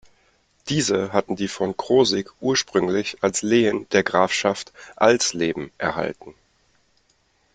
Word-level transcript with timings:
Diese 0.67 1.13
hatten 1.13 1.35
die 1.35 1.47
von 1.47 1.77
Krosigk 1.77 2.31
ursprünglich 2.41 3.17
als 3.21 3.43
Lehen 3.43 3.87
der 3.89 4.01
Grafschaft 4.01 4.73
Alsleben 4.95 5.69
erhalten. 5.77 6.33